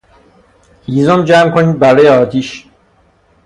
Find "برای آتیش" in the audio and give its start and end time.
1.79-2.65